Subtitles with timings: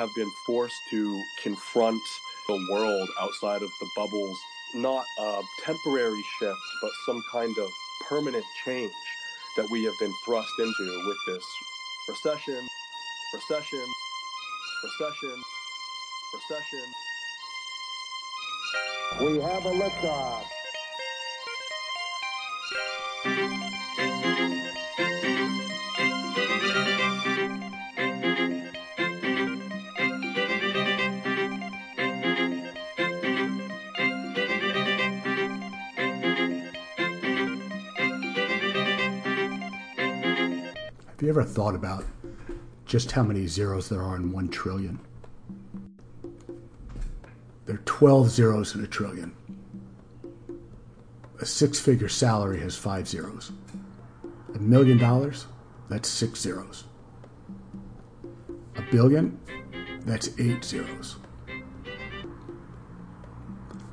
[0.00, 2.00] have been forced to confront
[2.48, 4.38] the world outside of the bubbles,
[4.74, 7.68] not a temporary shift, but some kind of
[8.08, 8.90] permanent change
[9.58, 11.44] that we have been thrust into with this
[12.08, 12.66] recession,
[13.34, 13.86] recession,
[14.84, 15.42] recession,
[16.32, 16.86] recession.
[19.20, 20.46] We have a liftoff.
[41.20, 42.06] Have you ever thought about
[42.86, 44.98] just how many zeros there are in one trillion?
[47.66, 49.36] There are 12 zeros in a trillion.
[51.38, 53.52] A six figure salary has five zeros.
[54.54, 55.44] A million dollars,
[55.90, 56.84] that's six zeros.
[58.76, 59.38] A billion,
[60.06, 61.16] that's eight zeros.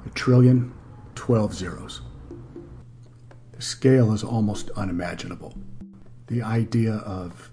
[0.06, 0.74] A trillion,
[1.16, 2.00] 12 zeros.
[3.52, 5.58] The scale is almost unimaginable
[6.28, 7.52] the idea of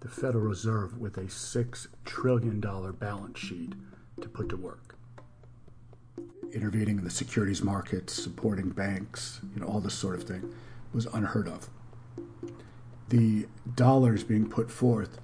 [0.00, 3.72] the Federal Reserve with a $6 trillion balance sheet
[4.20, 4.96] to put to work.
[6.52, 10.54] Intervening in the securities markets, supporting banks, you know, all this sort of thing
[10.92, 11.68] was unheard of.
[13.08, 15.18] The dollars being put forth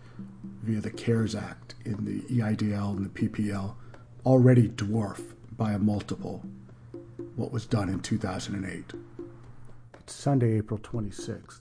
[0.63, 3.75] via the CARES Act in the EIDL and the PPP
[4.27, 5.23] already dwarf
[5.57, 6.43] by a multiple
[7.37, 8.93] what was done in 2008.
[9.99, 11.61] It's Sunday, April 26th.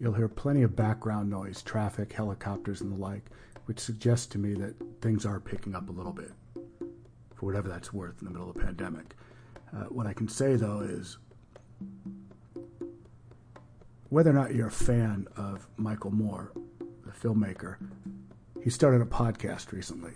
[0.00, 3.26] You'll hear plenty of background noise, traffic, helicopters, and the like,
[3.66, 6.32] which suggests to me that things are picking up a little bit,
[7.34, 9.14] for whatever that's worth in the middle of a pandemic.
[9.74, 11.18] Uh, what I can say, though, is
[14.08, 17.76] whether or not you're a fan of Michael Moore, the filmmaker,
[18.62, 20.12] he started a podcast recently,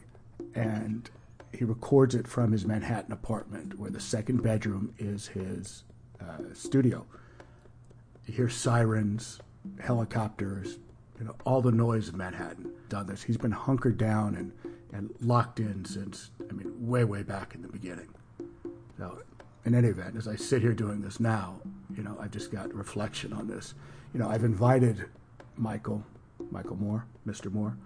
[0.54, 1.08] and
[1.52, 5.84] he records it from his Manhattan apartment, where the second bedroom is his
[6.20, 7.06] uh, studio.
[8.26, 9.40] You hear sirens,
[9.80, 10.78] helicopters,
[11.18, 12.70] you know, all the noise of Manhattan.
[12.88, 13.22] Done this.
[13.22, 14.52] He's been hunkered down and,
[14.92, 18.08] and locked in since, I mean, way, way back in the beginning.
[18.98, 19.22] So,
[19.64, 21.60] in any event, as I sit here doing this now,
[21.94, 23.74] you know, I've just got reflection on this.
[24.14, 25.06] You know, I've invited
[25.56, 26.04] Michael,
[26.50, 27.50] Michael Moore, Mr.
[27.50, 27.76] Moore,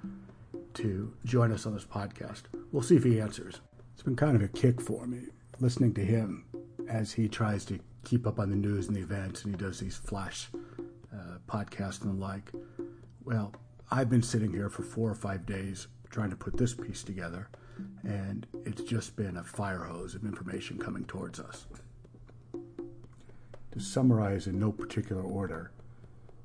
[0.75, 2.43] to join us on this podcast.
[2.71, 3.61] We'll see if he answers.
[3.95, 5.29] It's been kind of a kick for me
[5.61, 6.45] listening to him
[6.89, 9.79] as he tries to keep up on the news and the events, and he does
[9.79, 10.49] these flash
[11.13, 12.51] uh, podcast and the like.
[13.25, 13.55] Well,
[13.91, 17.49] I've been sitting here for four or five days trying to put this piece together,
[18.03, 21.67] and it's just been a fire hose of information coming towards us.
[23.73, 25.71] To summarize in no particular order,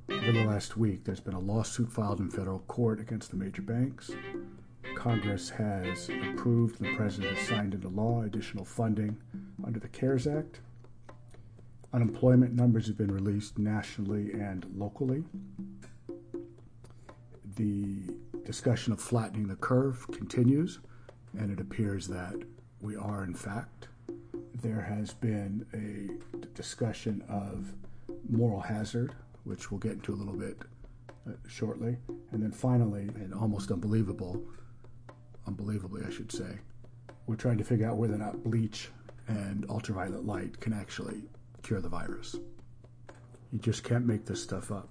[0.09, 3.63] over the last week, there's been a lawsuit filed in federal court against the major
[3.63, 4.11] banks.
[4.95, 9.17] Congress has approved, the president has signed into law additional funding
[9.65, 10.59] under the CARES Act.
[11.95, 15.23] Unemployment numbers have been released nationally and locally.
[17.55, 18.01] The
[18.43, 20.79] discussion of flattening the curve continues,
[21.39, 22.35] and it appears that
[22.81, 23.87] we are, in fact.
[24.61, 27.73] There has been a discussion of
[28.29, 30.57] moral hazard, which we'll get into a little bit
[31.25, 31.95] uh, shortly.
[32.33, 34.43] And then finally, and almost unbelievable,
[35.47, 36.59] unbelievably, I should say,
[37.25, 38.89] we're trying to figure out whether or not bleach
[39.29, 41.23] and ultraviolet light can actually
[41.65, 42.35] cure the virus.
[43.51, 44.87] You just can't make this stuff up.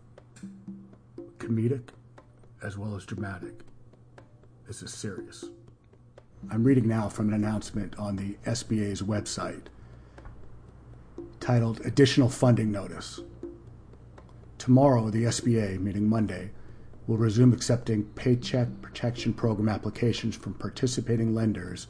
[1.38, 1.90] Comedic
[2.64, 3.60] as well as dramatic.
[4.66, 5.44] This is serious.
[6.50, 9.66] I'm reading now from an announcement on the SBA's website
[11.38, 13.20] titled Additional Funding Notice.
[14.58, 16.50] Tomorrow, the SBA, meaning Monday,
[17.06, 21.86] will resume accepting Paycheck Protection Program applications from participating lenders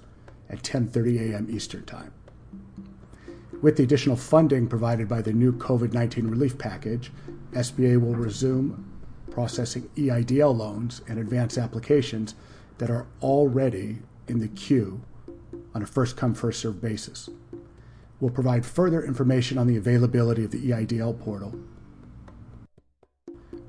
[0.50, 1.46] at 10:30 a.m.
[1.48, 2.12] Eastern Time.
[3.64, 7.10] With the additional funding provided by the new COVID 19 relief package,
[7.52, 8.84] SBA will resume
[9.30, 12.34] processing EIDL loans and advance applications
[12.76, 15.00] that are already in the queue
[15.74, 17.30] on a first come, first served basis.
[18.20, 21.58] We'll provide further information on the availability of the EIDL portal.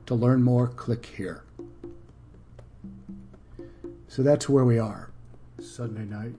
[0.07, 1.45] To learn more, click here.
[4.09, 5.11] So that's where we are.
[5.61, 6.35] Sunday night,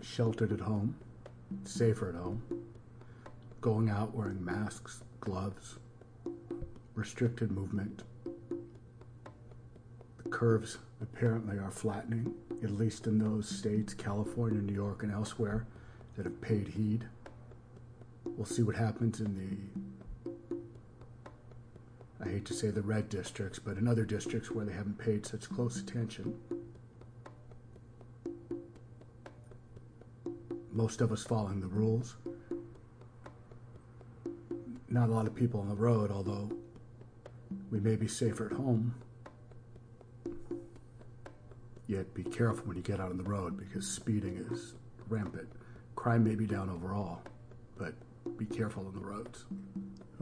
[0.00, 0.94] sheltered at home
[1.64, 2.42] safer at home,
[3.60, 5.78] going out wearing masks, gloves,
[6.94, 8.02] restricted movement.
[10.22, 15.66] The curves apparently are flattening, at least in those states, California, New York, and elsewhere,
[16.16, 17.06] that have paid heed.
[18.24, 19.34] We'll see what happens in
[20.24, 20.34] the,
[22.24, 25.26] I hate to say the red districts, but in other districts where they haven't paid
[25.26, 26.34] such close attention.
[30.72, 32.16] Most of us following the rules.
[34.88, 36.50] Not a lot of people on the road, although
[37.70, 38.94] we may be safer at home.
[41.86, 44.74] Yet be careful when you get out on the road because speeding is
[45.08, 45.48] rampant.
[45.94, 47.20] Crime may be down overall,
[47.76, 47.94] but
[48.38, 49.44] be careful on the roads.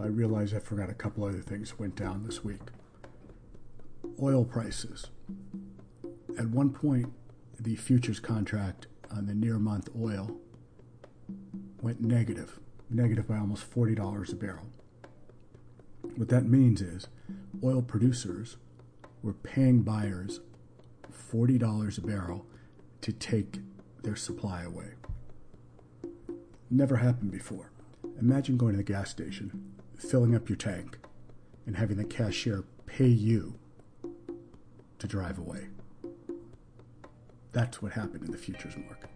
[0.00, 2.61] I realize I forgot a couple other things went down this week.
[4.20, 5.08] Oil prices.
[6.38, 7.12] At one point,
[7.58, 10.37] the futures contract on the near month oil
[11.83, 12.59] went negative,
[12.89, 14.67] negative by almost $40 a barrel.
[16.17, 17.09] What that means is
[17.62, 18.57] oil producers
[19.23, 20.41] were paying buyers
[21.33, 22.47] $40 a barrel
[23.03, 23.61] to take
[24.03, 24.93] their supply away.
[26.71, 27.71] Never happened before.
[28.21, 30.99] Imagine going to the gas station, filling up your tank,
[31.67, 33.59] and having the cashier pay you
[34.99, 35.69] to drive away.
[37.52, 39.11] That's what happened in the futures market.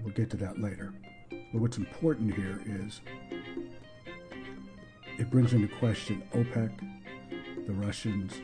[0.00, 0.94] We'll get to that later.
[1.30, 3.00] But what's important here is
[5.18, 6.70] it brings into question OPEC,
[7.66, 8.34] the Russians,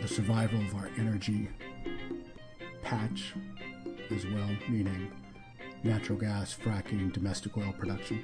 [0.00, 1.48] the survival of our energy
[2.82, 3.32] patch
[4.10, 5.10] as well, meaning
[5.82, 8.22] natural gas, fracking, domestic oil production.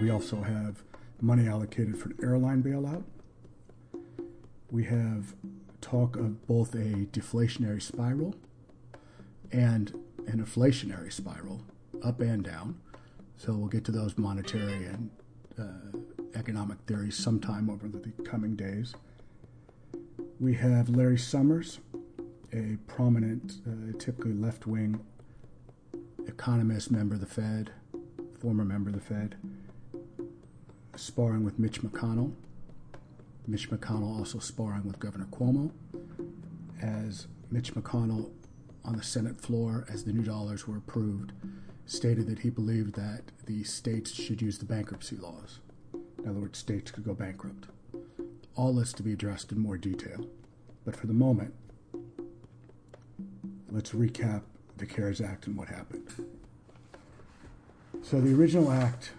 [0.00, 0.82] We also have
[1.20, 3.02] money allocated for an airline bailout.
[4.70, 5.34] We have
[5.80, 8.34] talk of both a deflationary spiral
[9.52, 9.92] and
[10.26, 11.62] an inflationary spiral,
[12.02, 12.80] up and down.
[13.36, 15.10] So we'll get to those monetary and
[15.58, 15.98] uh,
[16.34, 18.94] economic theories sometime over the coming days.
[20.38, 21.80] We have Larry Summers,
[22.52, 25.00] a prominent, uh, typically left wing
[26.26, 27.70] economist, member of the Fed,
[28.38, 29.36] former member of the Fed,
[30.96, 32.32] sparring with Mitch McConnell.
[33.46, 35.70] Mitch McConnell also sparring with Governor Cuomo.
[36.80, 38.30] As Mitch McConnell
[38.84, 41.32] on the Senate floor, as the new dollars were approved,
[41.86, 45.58] stated that he believed that the states should use the bankruptcy laws.
[46.18, 47.66] In other words, states could go bankrupt.
[48.54, 50.26] All this to be addressed in more detail.
[50.84, 51.54] But for the moment,
[53.70, 54.42] let's recap
[54.76, 56.08] the CARES Act and what happened.
[58.02, 59.12] So the original act,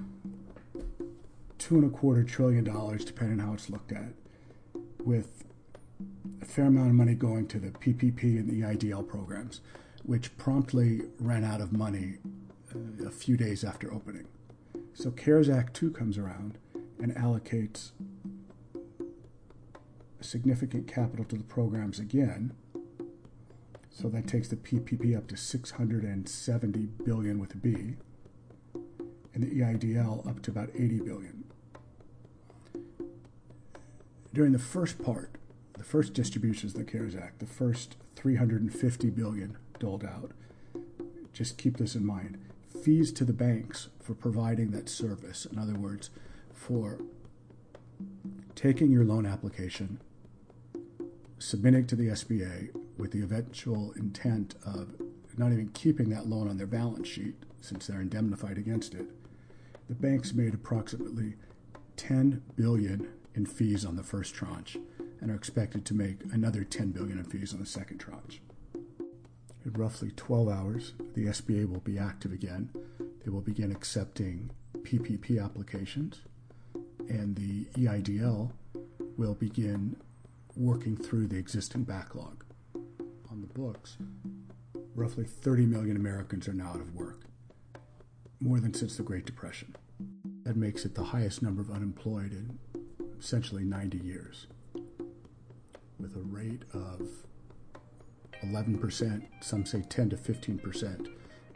[1.62, 4.13] two and a quarter trillion dollars, depending on how it's looked at,
[5.04, 5.44] with
[6.42, 9.62] a fair amount of money going to the PPP and the EIDL programs,
[10.04, 12.18] which promptly ran out of money
[12.75, 14.25] uh, a few days after opening.
[14.94, 16.58] So CARES Act 2 comes around
[17.00, 17.92] and allocates
[20.19, 22.54] significant capital to the programs again
[23.92, 27.98] so that takes the PPP up to 670 billion with a B,
[29.34, 31.40] and the EIDL up to about 80 billion.
[34.33, 35.31] During the first part,
[35.74, 40.31] the first distributions of the CARES Act, the first 350 billion doled out.
[41.33, 42.38] Just keep this in mind.
[42.83, 45.45] Fees to the banks for providing that service.
[45.45, 46.10] In other words,
[46.54, 47.00] for
[48.56, 50.00] taking your loan application,
[51.38, 54.94] submitting to the SBA, with the eventual intent of
[55.38, 59.08] not even keeping that loan on their balance sheet since they're indemnified against it,
[59.89, 61.34] the banks made approximately
[61.98, 64.77] 10 billion in fees on the first tranche
[65.19, 68.41] and are expected to make another 10 billion in fees on the second tranche.
[69.63, 72.69] In roughly 12 hours, the SBA will be active again.
[73.23, 74.50] They will begin accepting
[74.81, 76.21] PPP applications,
[77.07, 78.51] and the EIDL
[79.17, 79.95] will begin
[80.55, 82.43] working through the existing backlog
[83.29, 83.97] on the books,
[84.95, 87.21] roughly 30 million Americans are now out of work,
[88.39, 89.75] more than since the Great Depression.
[90.43, 92.57] That makes it the highest number of unemployed in
[93.22, 94.48] essentially 90 years,
[96.00, 97.08] with a rate of
[98.44, 101.08] 11%, some say 10 to 15%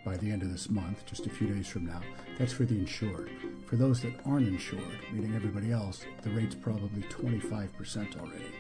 [0.05, 2.01] by the end of this month, just a few days from now.
[2.37, 3.31] That's for the insured.
[3.65, 8.51] For those that aren't insured, meaning everybody else, the rate's probably 25% already.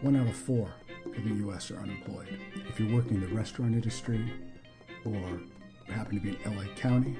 [0.00, 0.72] One out of four
[1.14, 1.70] in the U.S.
[1.70, 2.38] are unemployed.
[2.70, 4.32] If you're working in the restaurant industry
[5.04, 5.42] or
[5.92, 7.14] happen to be in LA County,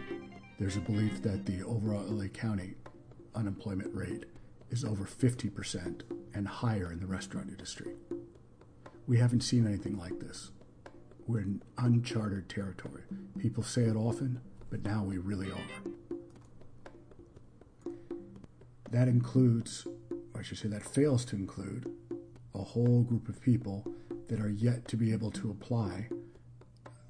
[0.58, 2.76] there's a belief that the overall LA County
[3.34, 4.24] unemployment rate
[4.70, 6.02] is over 50%
[6.34, 7.92] and higher in the restaurant industry.
[9.06, 10.50] We haven't seen anything like this.
[11.26, 13.02] We're in uncharted territory.
[13.38, 15.92] People say it often, but now we really are.
[18.90, 19.86] That includes,
[20.34, 21.90] or I should say, that fails to include
[22.54, 23.86] a whole group of people
[24.28, 26.08] that are yet to be able to apply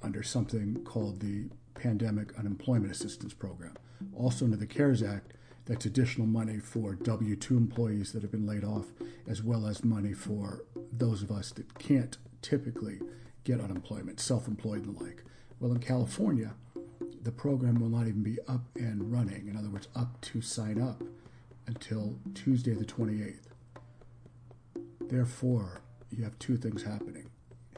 [0.02, 3.74] under something called the Pandemic Unemployment Assistance Program.
[4.14, 5.32] Also, under the CARES Act,
[5.66, 8.86] that's additional money for W 2 employees that have been laid off,
[9.28, 13.00] as well as money for those of us that can't typically
[13.44, 15.22] get unemployment, self employed and the like.
[15.60, 16.54] Well, in California,
[17.22, 19.48] the program will not even be up and running.
[19.48, 21.02] In other words, up to sign up
[21.66, 23.36] until Tuesday the 28th.
[25.00, 27.30] Therefore, you have two things happening.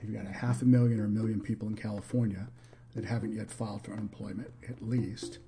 [0.02, 2.48] You've got a half a million or a million people in California
[2.94, 5.38] that haven't yet filed for unemployment, at least.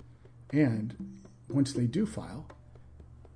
[0.50, 1.16] And
[1.49, 2.47] once they do file,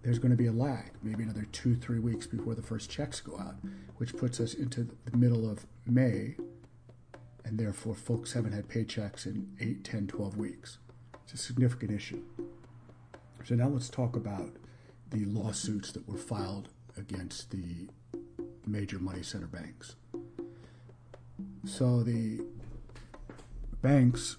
[0.02, 3.21] there's going to be a lag, maybe another two, three weeks before the first checks
[3.21, 3.57] go out,
[3.99, 6.37] which puts us into the middle of May,
[7.45, 10.79] and therefore folks haven't had paychecks in 8, 10, 12 weeks.
[11.25, 12.23] It's a significant issue.
[13.45, 14.50] So now let's talk about
[15.11, 17.88] the lawsuits that were filed against the
[18.67, 19.97] major money center banks.
[21.64, 22.40] So the
[23.83, 24.37] banks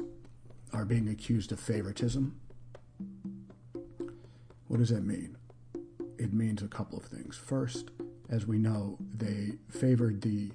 [0.73, 2.39] are being accused of favoritism.
[4.71, 5.35] What does that mean?
[6.17, 7.35] It means a couple of things.
[7.35, 7.91] First,
[8.29, 10.53] as we know, they favored the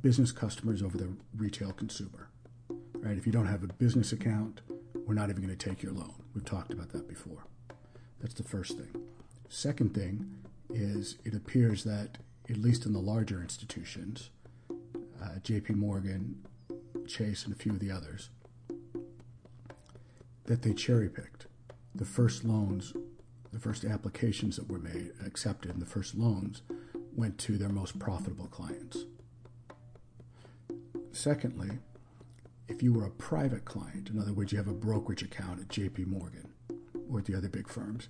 [0.00, 2.28] business customers over the retail consumer.
[2.94, 3.18] Right?
[3.18, 4.60] If you don't have a business account,
[5.04, 6.14] we're not even going to take your loan.
[6.32, 7.44] We've talked about that before.
[8.20, 9.02] That's the first thing.
[9.48, 10.36] Second thing
[10.72, 12.18] is it appears that,
[12.48, 14.30] at least in the larger institutions,
[14.70, 16.40] uh, JP Morgan,
[17.08, 18.30] Chase, and a few of the others,
[20.44, 21.48] that they cherry picked.
[21.96, 22.92] The first loans,
[23.56, 26.60] the first applications that were made, accepted, and the first loans
[27.14, 29.06] went to their most profitable clients.
[31.10, 31.78] Secondly,
[32.68, 35.68] if you were a private client, in other words, you have a brokerage account at
[35.68, 36.52] JP Morgan
[37.10, 38.08] or at the other big firms,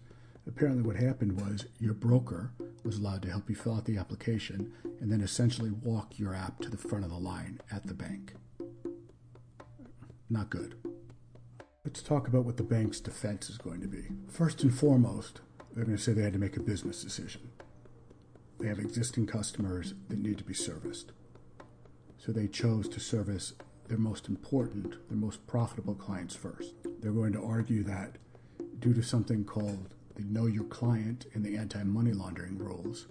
[0.48, 2.50] apparently what happened was your broker
[2.82, 6.58] was allowed to help you fill out the application and then essentially walk your app
[6.58, 8.32] to the front of the line at the bank.
[10.28, 10.74] Not good.
[11.96, 14.08] Let's talk about what the bank's defense is going to be.
[14.28, 15.40] First and foremost,
[15.72, 17.48] they're going to say they had to make a business decision.
[18.60, 21.12] They have existing customers that need to be serviced.
[22.18, 23.54] So they chose to service
[23.88, 26.74] their most important, their most profitable clients first.
[27.00, 28.18] They're going to argue that
[28.78, 33.06] due to something called the know your client and the anti money laundering rules,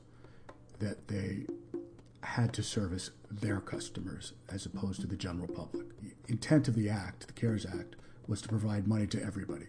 [0.78, 1.48] that they
[2.22, 5.88] had to service their customers as opposed to the general public.
[6.00, 7.96] The intent of the act, the CARES Act,
[8.28, 9.68] was to provide money to everybody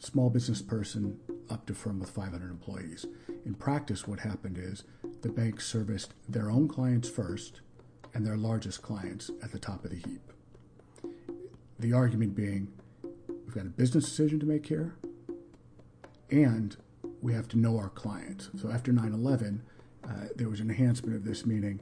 [0.00, 1.18] small business person
[1.50, 3.06] up to firm with 500 employees.
[3.44, 4.84] In practice, what happened is
[5.22, 7.60] the bank serviced their own clients first
[8.14, 10.32] and their largest clients at the top of the heap.
[11.78, 12.72] The argument being
[13.26, 14.94] we've got a business decision to make here,
[16.30, 16.76] and
[17.20, 18.48] we have to know our clients.
[18.60, 19.62] So after 9 11,
[20.04, 21.80] uh, there was an enhancement of this, meaning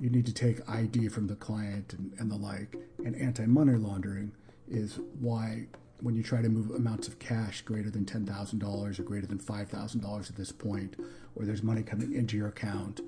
[0.00, 2.76] you need to take ID from the client and, and the like.
[3.04, 4.32] And anti money laundering
[4.70, 5.66] is why,
[6.00, 10.30] when you try to move amounts of cash greater than $10,000 or greater than $5,000
[10.30, 10.96] at this point,
[11.34, 13.00] or there's money coming into your account,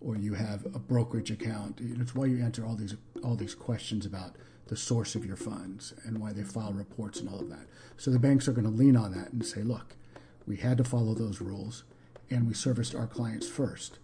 [0.00, 4.04] or you have a brokerage account, it's why you answer all these all these questions
[4.04, 4.34] about
[4.66, 7.66] the source of your funds and why they file reports and all of that.
[7.96, 9.94] So the banks are going to lean on that and say, look,
[10.46, 11.84] we had to follow those rules
[12.30, 13.98] and we serviced our clients first.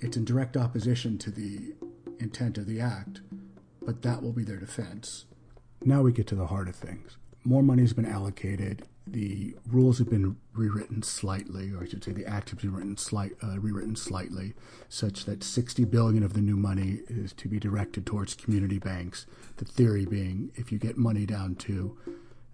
[0.00, 1.74] It's in direct opposition to the
[2.18, 3.20] intent of the act,
[3.80, 5.24] but that will be their defense.
[5.84, 7.16] Now we get to the heart of things.
[7.44, 8.82] More money has been allocated.
[9.06, 12.96] The rules have been rewritten slightly, or I should say, the act has been written
[12.96, 14.54] slight, uh, rewritten slightly,
[14.88, 19.26] such that 60 billion of the new money is to be directed towards community banks.
[19.56, 21.96] The theory being, if you get money down to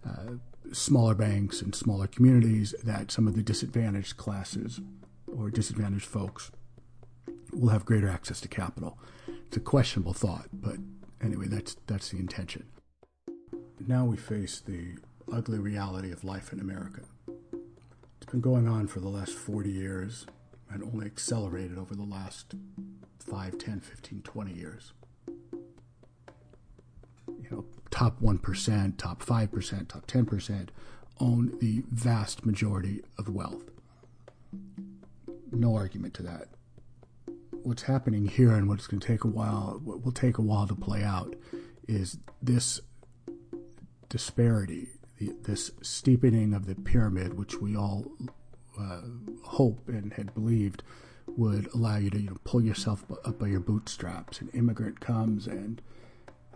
[0.06, 0.32] uh,
[0.72, 4.80] smaller banks and smaller communities, that some of the disadvantaged classes
[5.26, 6.52] or disadvantaged folks
[7.52, 8.98] will have greater access to capital.
[9.46, 10.76] It's a questionable thought, but
[11.22, 12.66] anyway, that's that's the intention.
[13.86, 14.96] Now we face the
[15.30, 17.02] ugly reality of life in America.
[17.28, 20.24] It's been going on for the last 40 years
[20.70, 22.54] and only accelerated over the last
[23.18, 24.92] 5, 10, 15, 20 years.
[27.28, 30.68] You know, top 1%, top 5%, top 10%
[31.20, 33.64] own the vast majority of wealth.
[35.52, 36.48] No argument to that.
[37.50, 40.66] What's happening here and what's going to take a while, what will take a while
[40.66, 41.36] to play out,
[41.86, 42.80] is this
[44.14, 44.86] disparity,
[45.42, 48.12] this steepening of the pyramid, which we all
[48.80, 49.00] uh,
[49.42, 50.84] hope and had believed
[51.26, 54.40] would allow you to you know, pull yourself up by your bootstraps.
[54.40, 55.82] An immigrant comes and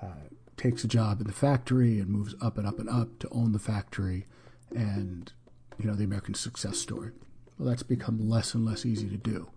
[0.00, 3.28] uh, takes a job in the factory and moves up and up and up to
[3.30, 4.28] own the factory,
[4.72, 5.32] and
[5.80, 7.10] you know the American success story.
[7.58, 9.50] Well, that's become less and less easy to do.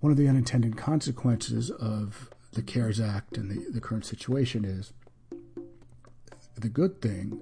[0.00, 4.92] One of the unintended consequences of the CARES Act and the, the current situation is
[6.60, 7.40] the good thing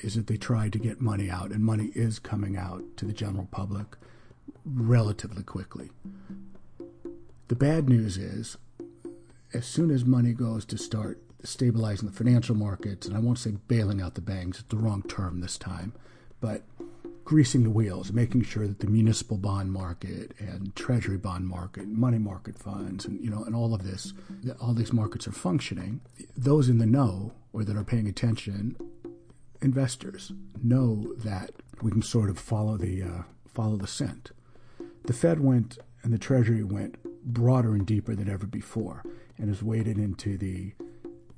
[0.00, 3.12] is that they tried to get money out, and money is coming out to the
[3.12, 3.96] general public
[4.64, 5.90] relatively quickly.
[7.48, 8.56] The bad news is
[9.54, 13.52] as soon as money goes to start stabilizing the financial markets, and I won't say
[13.68, 15.92] bailing out the banks, it's the wrong term this time,
[16.40, 16.62] but
[17.24, 22.18] greasing the wheels, making sure that the municipal bond market and treasury bond market, money
[22.18, 24.12] market funds, and you know, and all of this,
[24.60, 26.00] all these markets are functioning.
[26.36, 28.76] Those in the know or that are paying attention,
[29.62, 30.30] investors
[30.62, 34.30] know that we can sort of follow the uh, follow the scent.
[35.06, 39.02] The Fed went and the Treasury went broader and deeper than ever before,
[39.38, 40.74] and has waded into the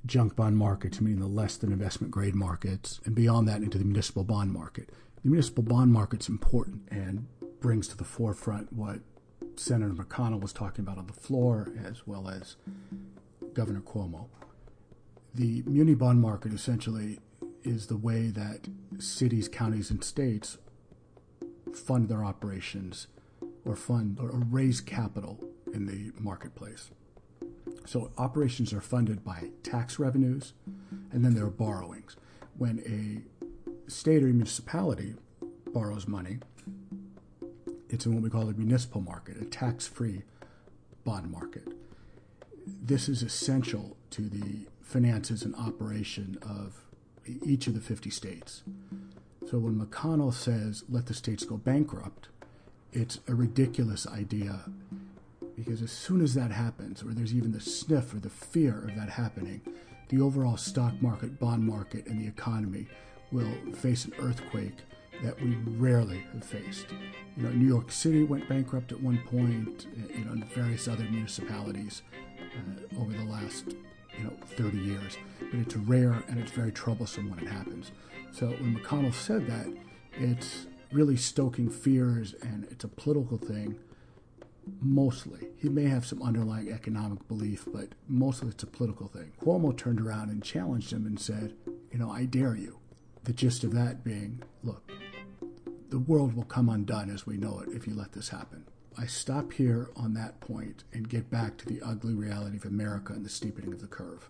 [0.06, 3.84] junk bond markets, meaning the less than investment grade markets, and beyond that into the
[3.84, 4.90] municipal bond market.
[5.22, 7.28] The municipal bond market's important and
[7.60, 8.98] brings to the forefront what
[9.54, 12.56] Senator McConnell was talking about on the floor, as well as
[13.54, 14.26] Governor Cuomo.
[15.34, 17.18] The muni bond market essentially
[17.62, 18.68] is the way that
[18.98, 20.58] cities, counties, and states
[21.74, 23.08] fund their operations
[23.64, 25.38] or fund or raise capital
[25.72, 26.90] in the marketplace.
[27.84, 30.54] So operations are funded by tax revenues,
[31.12, 32.16] and then there are borrowings.
[32.56, 35.14] When a state or municipality
[35.72, 36.38] borrows money,
[37.88, 40.22] it's in what we call a municipal market, a tax free
[41.04, 41.68] bond market.
[42.66, 46.82] This is essential to the finances and operation of
[47.44, 48.62] each of the 50 states.
[49.48, 52.28] So when McConnell says, let the states go bankrupt,
[52.92, 54.60] it's a ridiculous idea
[55.56, 58.94] because as soon as that happens, or there's even the sniff or the fear of
[58.96, 59.60] that happening,
[60.08, 62.86] the overall stock market, bond market, and the economy
[63.32, 64.76] will face an earthquake
[65.22, 66.86] that we rarely have faced.
[67.36, 71.04] You know, New York City went bankrupt at one point, you know, and various other
[71.04, 72.02] municipalities
[72.40, 73.74] uh, over the last,
[74.18, 75.16] you know, 30 years.
[75.40, 77.92] But it's rare and it's very troublesome when it happens.
[78.32, 79.66] So when McConnell said that,
[80.12, 83.78] it's really stoking fears and it's a political thing
[84.80, 85.48] mostly.
[85.56, 89.32] He may have some underlying economic belief, but mostly it's a political thing.
[89.42, 91.54] Cuomo turned around and challenged him and said,
[91.92, 92.78] You know, I dare you.
[93.24, 94.90] The gist of that being, look,
[95.90, 98.64] the world will come undone as we know it if you let this happen.
[99.00, 103.12] I stop here on that point and get back to the ugly reality of America
[103.12, 104.28] and the steepening of the curve.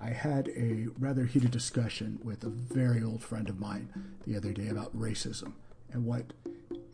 [0.00, 3.90] I had a rather heated discussion with a very old friend of mine
[4.26, 5.52] the other day about racism
[5.92, 6.32] and what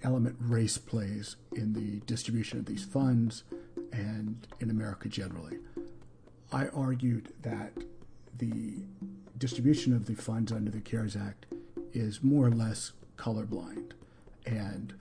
[0.02, 3.42] element race plays in the distribution of these funds
[3.90, 5.56] and in America generally.
[6.52, 7.72] I argued that
[8.36, 8.82] the
[9.38, 11.46] distribution of the funds under the CARES Act
[11.94, 13.92] is more or less colorblind,
[14.44, 14.92] and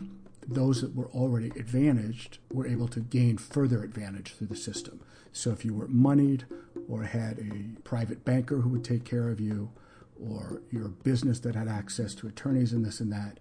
[0.48, 5.02] those that were already advantaged were able to gain further advantage through the system.
[5.34, 6.46] So if you were moneyed
[6.88, 9.72] or had a private banker who would take care of you,
[10.20, 13.40] or your business that had access to attorneys and this and that,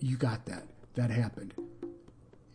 [0.00, 0.64] you got that.
[0.94, 1.54] That happened.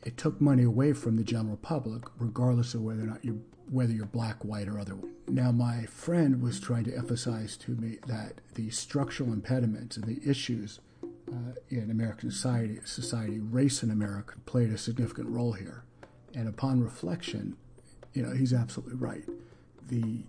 [0.06, 3.94] It took money away from the general public, regardless of whether or not you whether
[3.94, 5.12] you're black, white, or otherwise.
[5.28, 10.28] Now, my friend was trying to emphasize to me that the structural impediments and the
[10.28, 10.80] issues
[11.32, 15.84] uh, in American society, society, race in America played a significant role here.
[16.34, 17.56] And upon reflection,
[18.14, 19.24] you know, he's absolutely right.
[19.88, 20.24] The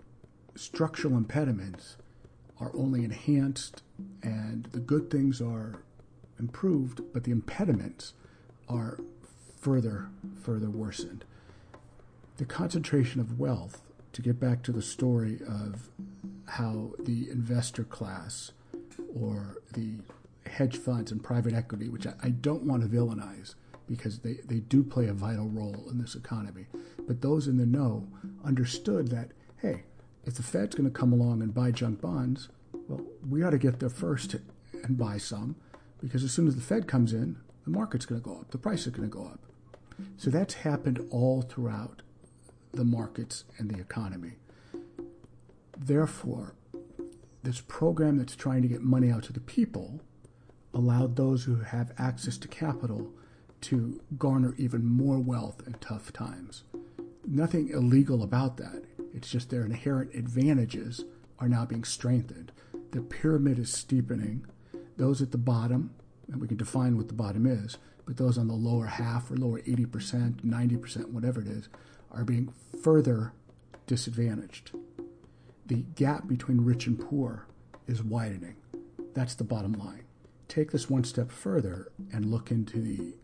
[0.55, 1.97] structural impediments
[2.59, 3.83] are only enhanced,
[4.23, 5.83] and the good things are
[6.39, 8.15] improved, but the impediments
[8.69, 8.99] are
[9.59, 10.09] further,
[10.43, 11.25] further worsened.
[12.37, 13.83] The concentration of wealth,
[14.13, 15.89] to get back to the story of
[16.47, 18.53] how the investor class
[19.15, 19.99] or the
[20.47, 23.55] hedge funds and private equity, which I, I don't want to villainize
[23.87, 26.67] because they, they do play a vital role in this economy.
[27.07, 28.07] But those in the know
[28.45, 29.83] understood that, hey,
[30.25, 32.49] if the Fed's going to come along and buy junk bonds,
[32.89, 34.37] well, we ought to get there first
[34.85, 35.57] and buy some
[36.01, 38.59] because as soon as the Fed comes in, the market's going to go up, the
[38.59, 39.41] price is going to go up.
[40.17, 42.03] So that's happened all throughout
[42.73, 44.35] the markets and the economy.
[45.77, 46.55] Therefore,
[47.43, 50.01] this program that's trying to get money out to the people
[50.75, 53.11] allowed those who have access to capital
[53.63, 56.65] to garner even more wealth in tough times.
[57.27, 58.85] Nothing illegal about that.
[59.13, 61.05] It's just their inherent advantages
[61.39, 62.53] are now being strengthened.
[62.93, 64.47] The pyramid is steepening
[64.97, 65.95] those at the bottom,
[66.31, 69.37] and we can define what the bottom is, but those on the lower half or
[69.37, 71.69] lower 80%, 90%, whatever it is,
[72.11, 72.53] are being
[72.83, 73.33] further
[73.87, 74.73] disadvantaged.
[75.67, 77.47] The gap between rich and poor
[77.87, 78.57] is widening.
[79.15, 80.05] That's the bottom line.
[80.51, 83.15] Take this one step further and look into the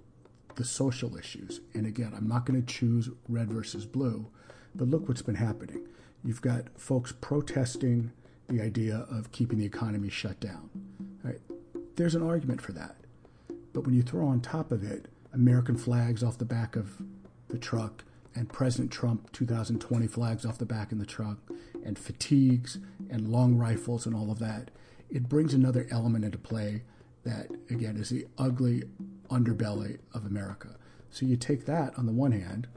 [0.55, 1.61] the social issues.
[1.75, 4.29] And again, I'm not going to choose red versus blue,
[4.75, 5.87] but look what's been happening.
[6.25, 8.12] You've got folks protesting
[8.49, 10.71] the idea of keeping the economy shut down.
[11.23, 11.41] Right?
[11.97, 12.97] there's an argument for that.
[13.73, 17.03] But when you throw on top of it American flags off the back of
[17.49, 21.39] the truck and President Trump 2020 flags off the back in the truck
[21.85, 22.79] and fatigues
[23.11, 24.71] and long rifles and all of that,
[25.11, 26.83] it brings another element into play
[27.27, 28.85] that, again, is the ugly
[29.29, 30.77] underbelly of America.
[31.11, 32.69] So you take that on the one hand,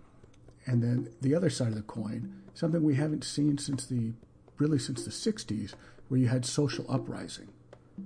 [0.65, 4.13] and then the other side of the coin, something we haven't seen since the
[4.57, 5.73] really since the 60s,
[6.09, 7.47] where you had social uprising,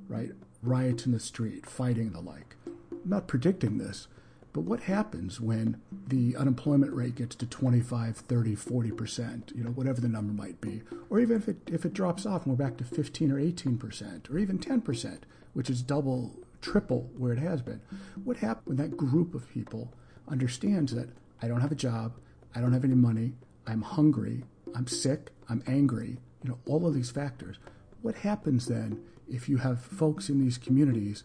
[0.07, 0.31] right?
[0.61, 2.55] Riots in the street, fighting the like.
[2.67, 4.07] I'm not predicting this,
[4.53, 9.99] but what happens when the unemployment rate gets to 25, 30, 40%, you know, whatever
[9.99, 12.77] the number might be, or even if it, if it drops off and we're back
[12.77, 15.21] to 15 or 18%, or even 10%,
[15.53, 17.81] which is double, triple where it has been.
[18.23, 19.91] What happens when that group of people
[20.27, 21.09] understands that
[21.41, 22.13] I don't have a job,
[22.55, 23.33] I don't have any money,
[23.65, 24.43] I'm hungry,
[24.75, 27.57] I'm sick, I'm angry, you know, all of these factors.
[28.03, 31.23] What happens then if you have folks in these communities,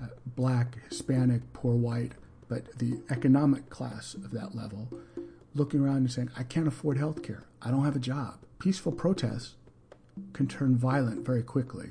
[0.00, 2.12] uh, black, Hispanic, poor white,
[2.48, 4.88] but the economic class of that level,
[5.54, 7.44] looking around and saying, I can't afford health care.
[7.60, 8.38] I don't have a job.
[8.58, 9.54] Peaceful protests
[10.32, 11.90] can turn violent very quickly,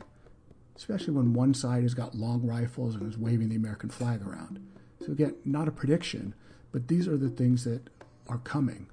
[0.76, 4.60] especially when one side has got long rifles and is waving the American flag around.
[5.06, 6.34] So, again, not a prediction,
[6.72, 7.90] but these are the things that
[8.28, 8.88] are coming.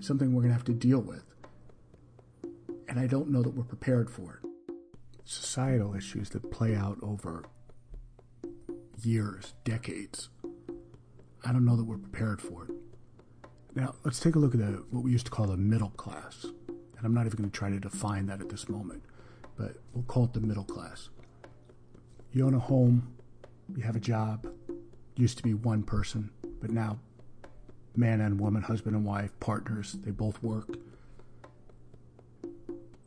[0.00, 1.24] Something we're going to have to deal with.
[2.88, 4.74] And I don't know that we're prepared for it.
[5.24, 7.44] Societal issues that play out over
[9.06, 10.28] years, decades.
[11.44, 12.70] I don't know that we're prepared for it.
[13.74, 16.44] Now, let's take a look at the, what we used to call the middle class.
[16.44, 19.02] And I'm not even going to try to define that at this moment,
[19.56, 21.08] but we'll call it the middle class.
[22.32, 23.14] You own a home,
[23.76, 24.46] you have a job,
[25.16, 26.98] used to be one person, but now
[27.96, 30.68] man and woman, husband and wife, partners, they both work.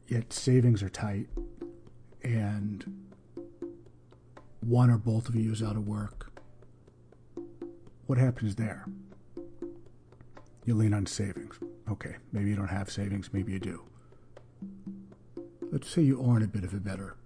[0.07, 1.27] Yet savings are tight,
[2.23, 2.92] and
[4.73, 6.31] one or both of you is out of work,
[8.07, 8.87] what happens there?
[10.65, 11.59] You lean on savings.
[11.91, 13.83] Okay, maybe you don't have savings, maybe you do.
[15.71, 17.17] Let's say you are in a bit of a better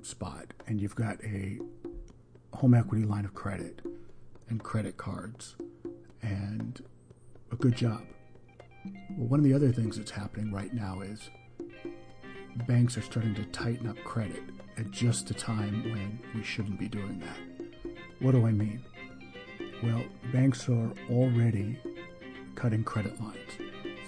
[0.00, 1.58] spot and you've got a
[2.54, 3.82] home equity line of credit
[4.48, 5.54] and credit cards
[6.22, 6.80] and
[7.52, 8.00] a good job.
[9.10, 11.28] Well, one of the other things that's happening right now is
[12.66, 14.40] banks are starting to tighten up credit
[14.78, 17.92] at just a time when we shouldn't be doing that.
[18.20, 18.82] What do I mean?
[19.82, 21.78] Well, banks are already
[22.54, 23.36] cutting credit lines.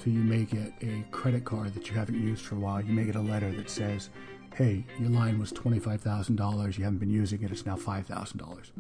[0.03, 2.81] So you may get a credit card that you haven't used for a while.
[2.81, 4.11] You may get a letter that says,
[4.55, 8.71] hey, your line was $25,000, you haven't been using it, it's now $5,000.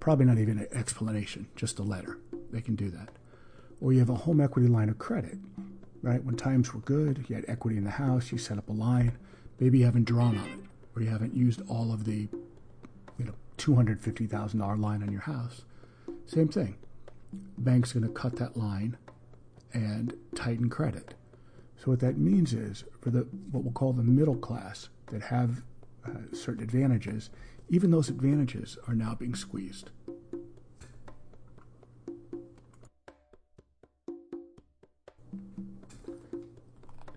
[0.00, 2.18] Probably not even an explanation, just a letter.
[2.50, 3.10] They can do that.
[3.80, 5.38] Or you have a home equity line of credit,
[6.02, 6.22] right?
[6.24, 9.18] When times were good, you had equity in the house, you set up a line,
[9.60, 10.63] maybe you haven't drawn on it
[10.94, 12.28] or you haven't used all of the
[13.18, 15.62] you know $250,000 line on your house.
[16.26, 16.76] Same thing.
[17.58, 18.96] Bank's going to cut that line
[19.72, 21.14] and tighten credit.
[21.76, 25.62] So what that means is for the what we'll call the middle class that have
[26.06, 27.30] uh, certain advantages,
[27.68, 29.90] even those advantages are now being squeezed.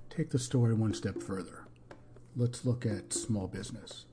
[0.09, 1.66] Take the story one step further
[2.37, 4.05] let's look at small business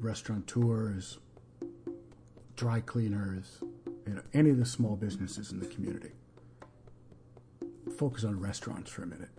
[0.00, 1.18] restaurateurs,
[2.54, 3.58] dry cleaners,
[4.06, 6.12] you know, any of the small businesses in the community.
[7.98, 9.30] Focus on restaurants for a minute.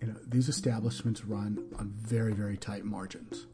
[0.00, 3.44] You know, these establishments run on very, very tight margins.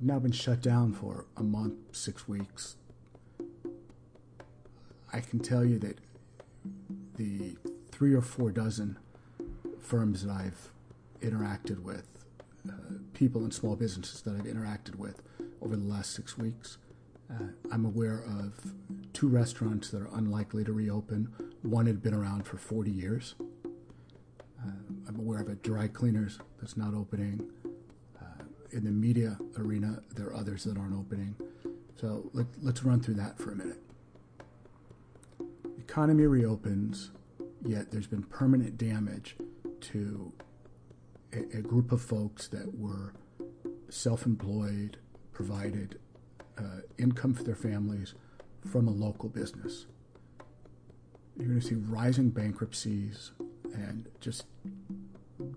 [0.00, 2.76] Now been shut down for a month, six weeks.
[5.12, 5.98] I can tell you that
[7.16, 7.56] the
[7.90, 8.98] three or four dozen
[9.80, 10.70] firms that I've
[11.20, 12.06] interacted with,
[12.68, 12.72] uh,
[13.12, 15.22] people and small businesses that I've interacted with
[15.62, 16.78] over the last six weeks.
[17.30, 18.72] Uh, I'm aware of
[19.12, 21.32] two restaurants that are unlikely to reopen.
[21.62, 23.34] One had been around for 40 years.
[23.64, 24.70] Uh,
[25.08, 27.50] I'm aware of a dry cleaners that's not opening.
[28.20, 31.34] Uh, in the media arena, there are others that aren't opening.
[32.00, 33.80] So let, let's run through that for a minute.
[35.78, 37.10] Economy reopens,
[37.64, 39.36] yet there's been permanent damage
[39.80, 40.32] to
[41.36, 43.12] a, a group of folks that were
[43.88, 44.96] self employed,
[45.32, 45.98] provided
[46.58, 48.14] uh, income for their families
[48.70, 49.86] from a local business.
[51.38, 53.32] You're going to see rising bankruptcies
[53.74, 54.44] and just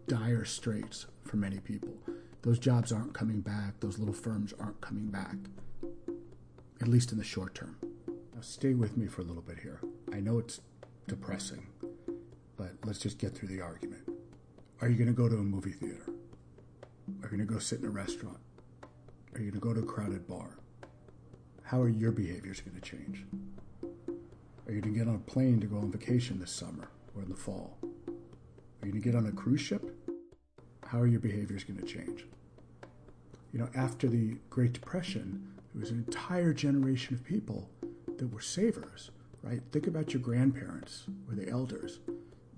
[0.08, 1.94] dire straits for many people.
[2.42, 5.36] Those jobs aren't coming back, those little firms aren't coming back,
[6.82, 7.78] at least in the short term.
[8.08, 9.80] Now, stay with me for a little bit here.
[10.14, 10.62] I know it's
[11.08, 11.68] depressing,
[12.58, 13.99] but let's just get through the argument.
[14.82, 16.06] Are you going to go to a movie theater?
[16.08, 18.38] Are you going to go sit in a restaurant?
[19.36, 20.58] Are you going to go to a crowded bar?
[21.64, 23.26] How are your behaviors going to change?
[23.84, 27.24] Are you going to get on a plane to go on vacation this summer or
[27.24, 27.78] in the fall?
[27.84, 29.84] Are you going to get on a cruise ship?
[30.86, 32.26] How are your behaviors going to change?
[33.52, 37.70] You know, after the Great Depression, there was an entire generation of people
[38.18, 39.12] that were savers,
[39.44, 39.60] right?
[39.74, 42.00] Think about your grandparents or the elders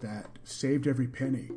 [0.02, 1.50] that saved every penny,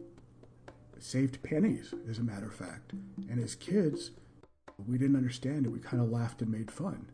[1.03, 2.93] saved pennies, as a matter of fact.
[3.29, 4.11] And as kids,
[4.87, 5.71] we didn't understand it.
[5.71, 7.07] We kind of laughed and made fun.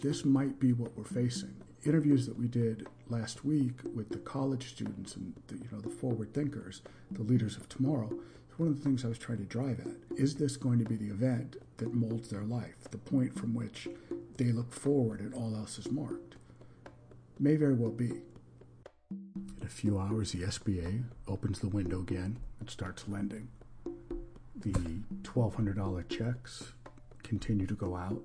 [0.00, 1.56] This might be what we're facing.
[1.84, 5.90] Interviews that we did last week with the college students and the, you know the
[5.90, 8.10] forward thinkers, the leaders of tomorrow.
[8.58, 10.94] One of the things I was trying to drive at is this going to be
[10.94, 13.88] the event that molds their life, the point from which
[14.36, 16.36] they look forward and all else is marked?
[17.40, 18.20] May very well be.
[19.10, 23.48] In a few hours, the SBA opens the window again and starts lending.
[24.54, 24.70] The
[25.24, 26.74] $1,200 checks
[27.24, 28.22] continue to go out.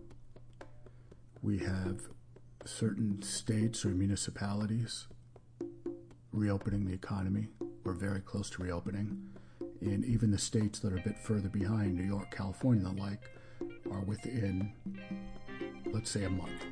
[1.42, 2.02] We have
[2.64, 5.08] certain states or municipalities
[6.32, 7.48] reopening the economy.
[7.84, 9.18] We're very close to reopening.
[9.82, 13.24] And even the states that are a bit further behind, New York, California, the like,
[13.92, 14.72] are within,
[15.92, 16.64] let's say, a month.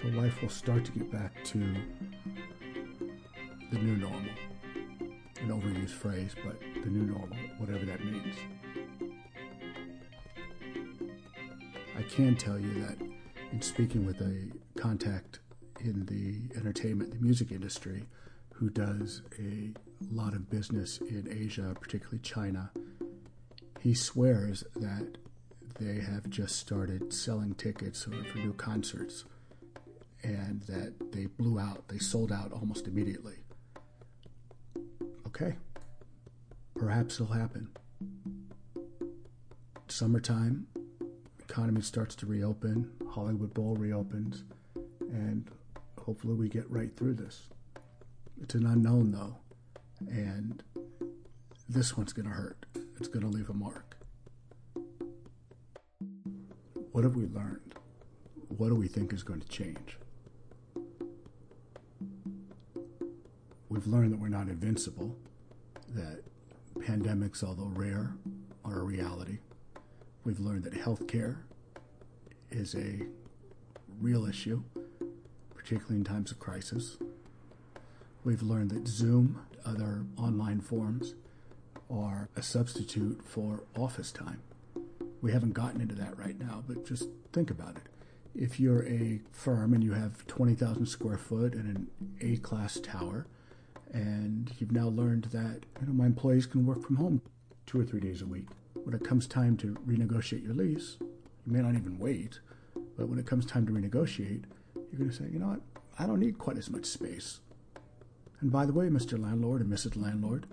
[0.00, 1.58] So life will start to get back to
[3.70, 4.30] the new normal.
[5.42, 8.36] An overused phrase, but the new normal, whatever that means.
[11.98, 12.98] I can tell you that
[13.50, 14.48] in speaking with a
[14.80, 15.40] contact
[15.80, 18.04] in the entertainment, the music industry,
[18.54, 19.72] who does a
[20.12, 22.70] lot of business in Asia, particularly China,
[23.80, 25.16] he swears that
[25.80, 29.24] they have just started selling tickets for new concerts
[30.22, 33.41] and that they blew out, they sold out almost immediately.
[35.42, 35.56] Okay,
[36.76, 37.68] perhaps it'll happen.
[39.88, 40.68] Summertime,
[41.40, 44.44] economy starts to reopen, Hollywood Bowl reopens,
[45.00, 45.50] and
[45.98, 47.48] hopefully we get right through this.
[48.40, 49.36] It's an unknown though,
[50.08, 50.62] and
[51.68, 52.64] this one's going to hurt.
[53.00, 53.96] It's going to leave a mark.
[56.92, 57.74] What have we learned?
[58.46, 59.98] What do we think is going to change?
[63.68, 65.16] We've learned that we're not invincible,
[65.94, 66.22] that
[66.78, 68.14] pandemics, although rare,
[68.64, 69.38] are a reality.
[70.24, 71.38] We've learned that healthcare
[72.50, 73.06] is a
[74.00, 74.62] real issue,
[75.54, 76.98] particularly in times of crisis.
[78.24, 81.14] We've learned that Zoom, other online forms,
[81.90, 84.42] are a substitute for office time.
[85.20, 87.82] We haven't gotten into that right now, but just think about it.
[88.34, 93.26] If you're a firm and you have 20,000 square foot and an A class tower,
[93.92, 97.22] and you've now learned that you know my employees can work from home
[97.66, 98.48] two or three days a week.
[98.74, 102.40] When it comes time to renegotiate your lease, you may not even wait,
[102.96, 105.60] but when it comes time to renegotiate, you're going to say, you know what,
[105.98, 107.40] I don't need quite as much space.
[108.40, 109.22] And by the way, Mr.
[109.22, 110.00] Landlord and Mrs.
[110.00, 110.46] Landlord,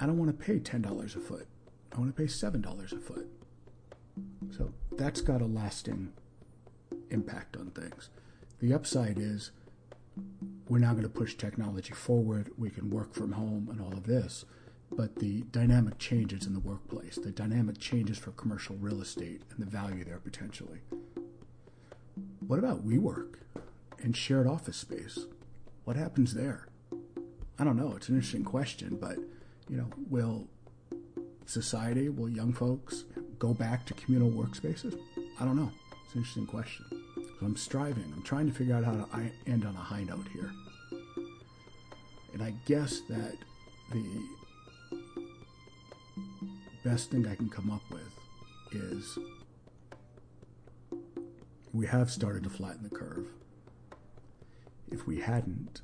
[0.00, 1.46] I don't want to pay $10 a foot.
[1.92, 3.28] I want to pay $7 a foot.
[4.50, 6.12] So that's got a lasting
[7.10, 8.10] impact on things.
[8.60, 9.50] The upside is
[10.68, 12.50] we're now going to push technology forward.
[12.58, 14.44] We can work from home and all of this.
[14.90, 19.58] But the dynamic changes in the workplace, the dynamic changes for commercial real estate and
[19.58, 20.80] the value there potentially.
[22.46, 23.34] What about WeWork
[24.02, 25.26] and shared office space?
[25.84, 26.68] What happens there?
[27.58, 27.94] I don't know.
[27.96, 29.18] It's an interesting question, but
[29.68, 30.48] you know, will
[31.44, 33.04] society, will young folks
[33.38, 34.98] go back to communal workspaces?
[35.40, 35.72] I don't know.
[36.04, 36.97] It's an interesting question.
[37.42, 38.12] I'm striving.
[38.14, 40.52] I'm trying to figure out how to end on a high note here.
[42.32, 43.36] And I guess that
[43.92, 44.04] the
[46.84, 48.12] best thing I can come up with
[48.72, 49.18] is
[51.72, 53.26] we have started to flatten the curve.
[54.90, 55.80] If we hadn't,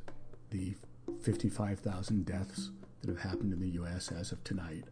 [0.51, 0.75] the
[1.23, 4.11] 55,000 deaths that have happened in the U.S.
[4.11, 4.85] as of tonight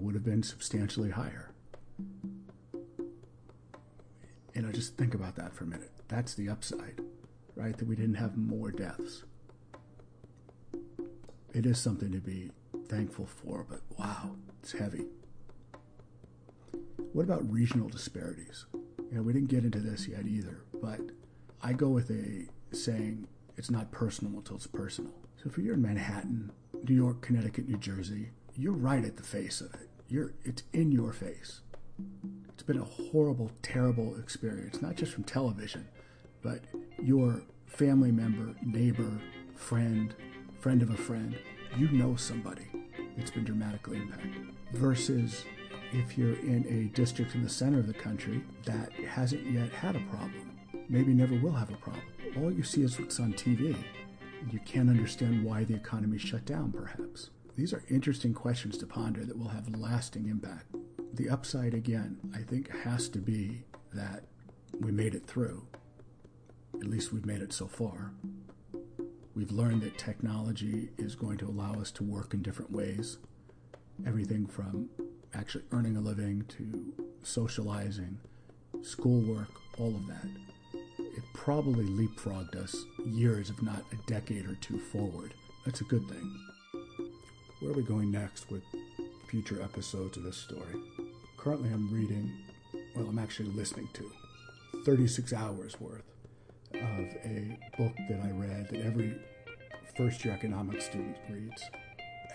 [0.00, 1.49] would have been substantially higher.
[4.60, 5.90] And I just think about that for a minute.
[6.08, 7.00] That's the upside,
[7.56, 7.74] right?
[7.78, 9.24] That we didn't have more deaths.
[11.54, 12.50] It is something to be
[12.86, 15.06] thankful for, but wow, it's heavy.
[17.14, 18.66] What about regional disparities?
[18.74, 21.00] You know, we didn't get into this yet either, but
[21.62, 22.44] I go with a
[22.76, 25.14] saying it's not personal until it's personal.
[25.42, 26.52] So if you're in Manhattan,
[26.86, 29.88] New York, Connecticut, New Jersey, you're right at the face of it.
[30.06, 31.62] You're it's in your face.
[32.70, 35.88] Been a horrible, terrible experience, not just from television,
[36.40, 36.60] but
[37.02, 39.10] your family member, neighbor,
[39.56, 40.14] friend,
[40.60, 41.36] friend of a friend,
[41.76, 42.68] you know somebody
[43.16, 44.54] that's been dramatically impacted.
[44.74, 45.44] Versus
[45.90, 49.96] if you're in a district in the center of the country that hasn't yet had
[49.96, 50.56] a problem.
[50.88, 52.04] maybe never will have a problem.
[52.36, 53.74] All you see is what's on TV,
[54.42, 57.30] and you can't understand why the economy shut down, perhaps.
[57.56, 60.76] These are interesting questions to ponder that will have lasting impact.
[61.14, 64.24] The upside, again, I think, has to be that
[64.78, 65.66] we made it through.
[66.74, 68.12] At least we've made it so far.
[69.34, 73.18] We've learned that technology is going to allow us to work in different ways.
[74.06, 74.88] Everything from
[75.34, 76.92] actually earning a living to
[77.22, 78.18] socializing,
[78.82, 80.26] schoolwork, all of that.
[80.98, 85.34] It probably leapfrogged us years, if not a decade or two forward.
[85.66, 86.40] That's a good thing.
[87.60, 88.62] Where are we going next with
[89.28, 90.76] future episodes of this story?
[91.40, 92.30] Currently, I'm reading,
[92.94, 94.12] well, I'm actually listening to
[94.84, 96.02] 36 hours worth
[96.74, 96.82] of
[97.24, 99.14] a book that I read that every
[99.96, 101.62] first year economics student reads.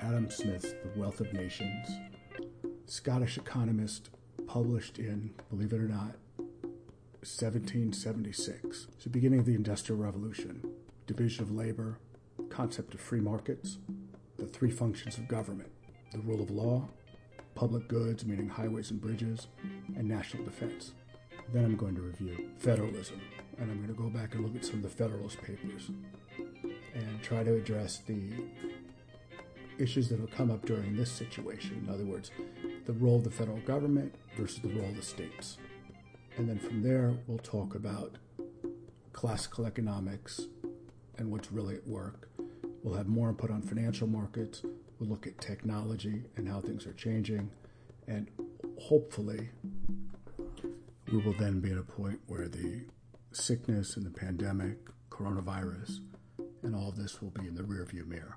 [0.02, 1.88] Adam Smith's The Wealth of Nations,
[2.88, 4.10] Scottish economist,
[4.48, 6.16] published in, believe it or not,
[7.22, 8.88] 1776.
[8.92, 10.68] It's the beginning of the Industrial Revolution,
[11.06, 12.00] division of labor,
[12.50, 13.78] concept of free markets,
[14.38, 15.70] the three functions of government
[16.12, 16.88] the rule of law,
[17.56, 19.48] public goods, meaning highways and bridges,
[19.96, 20.92] and national defense.
[21.54, 23.22] Then I'm going to review federalism,
[23.58, 25.90] and I'm going to go back and look at some of the Federalist Papers
[26.94, 28.20] and try to address the
[29.78, 31.84] issues that have come up during this situation.
[31.86, 32.32] In other words,
[32.86, 35.58] the role of the federal government versus the role of the states.
[36.38, 38.16] And then from there, we'll talk about
[39.14, 40.42] classical economics
[41.18, 42.30] and what's really at work.
[42.84, 44.62] We'll have more input on financial markets.
[45.00, 47.50] We'll look at technology and how things are changing.
[48.08, 48.30] And
[48.80, 49.50] hopefully,
[51.12, 52.86] we will then be at a point where the
[53.32, 54.78] sickness and the pandemic,
[55.10, 56.00] coronavirus,
[56.64, 58.36] and all of this will be in the rearview mirror.